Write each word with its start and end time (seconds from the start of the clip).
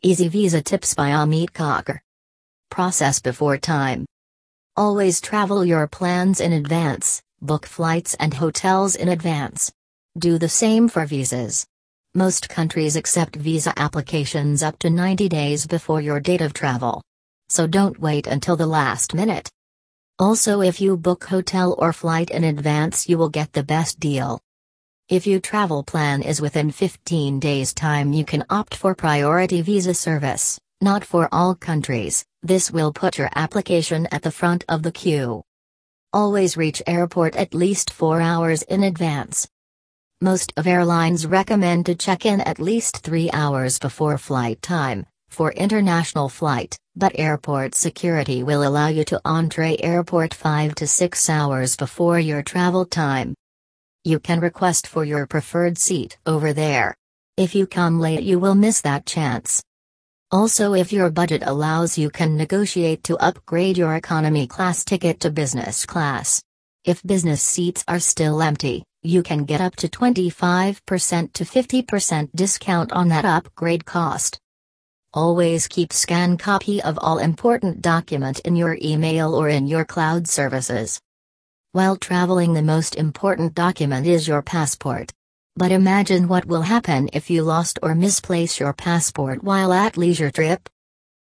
Easy 0.00 0.28
Visa 0.28 0.62
Tips 0.62 0.94
by 0.94 1.10
Amit 1.10 1.50
Kakar. 1.50 1.98
Process 2.70 3.18
before 3.18 3.58
time. 3.58 4.06
Always 4.76 5.20
travel 5.20 5.64
your 5.64 5.88
plans 5.88 6.40
in 6.40 6.52
advance, 6.52 7.20
book 7.42 7.66
flights 7.66 8.14
and 8.20 8.32
hotels 8.32 8.94
in 8.94 9.08
advance. 9.08 9.72
Do 10.16 10.38
the 10.38 10.48
same 10.48 10.88
for 10.88 11.04
visas. 11.04 11.66
Most 12.14 12.48
countries 12.48 12.94
accept 12.94 13.34
visa 13.34 13.72
applications 13.76 14.62
up 14.62 14.78
to 14.78 14.88
90 14.88 15.28
days 15.28 15.66
before 15.66 16.00
your 16.00 16.20
date 16.20 16.42
of 16.42 16.52
travel. 16.52 17.02
So 17.48 17.66
don't 17.66 17.98
wait 17.98 18.28
until 18.28 18.54
the 18.54 18.68
last 18.68 19.14
minute. 19.14 19.50
Also, 20.20 20.60
if 20.60 20.80
you 20.80 20.96
book 20.96 21.24
hotel 21.24 21.74
or 21.76 21.92
flight 21.92 22.30
in 22.30 22.44
advance, 22.44 23.08
you 23.08 23.18
will 23.18 23.30
get 23.30 23.52
the 23.52 23.64
best 23.64 23.98
deal. 23.98 24.40
If 25.08 25.26
your 25.26 25.40
travel 25.40 25.82
plan 25.84 26.20
is 26.20 26.38
within 26.38 26.70
15 26.70 27.40
days' 27.40 27.72
time, 27.72 28.12
you 28.12 28.26
can 28.26 28.44
opt 28.50 28.74
for 28.74 28.94
priority 28.94 29.62
visa 29.62 29.94
service, 29.94 30.60
not 30.82 31.02
for 31.02 31.30
all 31.32 31.54
countries. 31.54 32.26
This 32.42 32.70
will 32.70 32.92
put 32.92 33.16
your 33.16 33.30
application 33.34 34.06
at 34.12 34.20
the 34.20 34.30
front 34.30 34.66
of 34.68 34.82
the 34.82 34.92
queue. 34.92 35.42
Always 36.12 36.58
reach 36.58 36.82
airport 36.86 37.36
at 37.36 37.54
least 37.54 37.90
4 37.90 38.20
hours 38.20 38.60
in 38.64 38.82
advance. 38.82 39.48
Most 40.20 40.52
of 40.58 40.66
airlines 40.66 41.24
recommend 41.24 41.86
to 41.86 41.94
check 41.94 42.26
in 42.26 42.42
at 42.42 42.60
least 42.60 42.98
3 42.98 43.30
hours 43.32 43.78
before 43.78 44.18
flight 44.18 44.60
time 44.60 45.06
for 45.30 45.52
international 45.52 46.28
flight, 46.28 46.76
but 46.94 47.18
airport 47.18 47.74
security 47.74 48.42
will 48.42 48.62
allow 48.62 48.88
you 48.88 49.04
to 49.04 49.18
entre 49.24 49.74
airport 49.80 50.34
5 50.34 50.74
to 50.74 50.86
6 50.86 51.30
hours 51.30 51.76
before 51.76 52.20
your 52.20 52.42
travel 52.42 52.84
time. 52.84 53.34
You 54.04 54.20
can 54.20 54.40
request 54.40 54.86
for 54.86 55.04
your 55.04 55.26
preferred 55.26 55.76
seat 55.76 56.18
over 56.24 56.52
there. 56.52 56.94
If 57.36 57.54
you 57.54 57.66
come 57.66 58.00
late, 58.00 58.22
you 58.22 58.38
will 58.38 58.54
miss 58.54 58.80
that 58.82 59.06
chance. 59.06 59.62
Also, 60.30 60.74
if 60.74 60.92
your 60.92 61.10
budget 61.10 61.42
allows, 61.44 61.98
you 61.98 62.10
can 62.10 62.36
negotiate 62.36 63.02
to 63.04 63.16
upgrade 63.16 63.76
your 63.76 63.94
economy 63.96 64.46
class 64.46 64.84
ticket 64.84 65.20
to 65.20 65.30
business 65.30 65.84
class. 65.84 66.42
If 66.84 67.02
business 67.02 67.42
seats 67.42 67.84
are 67.88 67.98
still 67.98 68.40
empty, 68.40 68.84
you 69.02 69.22
can 69.22 69.44
get 69.44 69.60
up 69.60 69.74
to 69.76 69.88
25% 69.88 71.32
to 71.32 71.44
50% 71.44 72.28
discount 72.34 72.92
on 72.92 73.08
that 73.08 73.24
upgrade 73.24 73.84
cost. 73.84 74.38
Always 75.12 75.66
keep 75.66 75.92
scan 75.92 76.36
copy 76.36 76.82
of 76.82 76.98
all 77.00 77.18
important 77.18 77.82
document 77.82 78.40
in 78.40 78.54
your 78.54 78.78
email 78.82 79.34
or 79.34 79.48
in 79.48 79.66
your 79.66 79.84
cloud 79.84 80.28
services. 80.28 81.00
While 81.78 81.96
traveling, 81.96 82.54
the 82.54 82.70
most 82.74 82.96
important 82.96 83.54
document 83.54 84.04
is 84.04 84.26
your 84.26 84.42
passport. 84.42 85.12
But 85.54 85.70
imagine 85.70 86.26
what 86.26 86.44
will 86.44 86.62
happen 86.62 87.08
if 87.12 87.30
you 87.30 87.44
lost 87.44 87.78
or 87.84 87.94
misplace 87.94 88.58
your 88.58 88.72
passport 88.72 89.44
while 89.44 89.72
at 89.72 89.96
leisure 89.96 90.32
trip. 90.32 90.68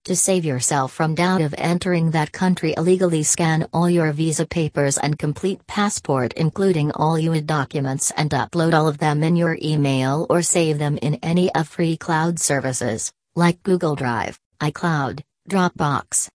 To 0.04 0.14
save 0.14 0.44
yourself 0.44 0.92
from 0.92 1.16
doubt 1.16 1.40
of 1.40 1.52
entering 1.58 2.12
that 2.12 2.30
country 2.30 2.74
illegally 2.76 3.24
scan 3.24 3.66
all 3.72 3.90
your 3.90 4.12
visa 4.12 4.46
papers 4.46 4.98
and 4.98 5.18
complete 5.18 5.66
passport 5.66 6.32
including 6.34 6.92
all 6.92 7.18
your 7.18 7.40
documents 7.40 8.12
and 8.16 8.30
upload 8.30 8.72
all 8.72 8.86
of 8.86 8.98
them 8.98 9.24
in 9.24 9.34
your 9.34 9.58
email 9.60 10.28
or 10.30 10.42
save 10.42 10.78
them 10.78 10.96
in 11.02 11.16
any 11.24 11.52
of 11.56 11.66
free 11.66 11.96
cloud 11.96 12.38
services, 12.38 13.12
like 13.34 13.64
Google 13.64 13.96
Drive, 13.96 14.38
iCloud, 14.60 15.24
Dropbox, 15.50 16.24